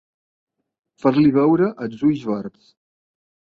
[1.03, 2.75] Fer-li veure els ulls verds.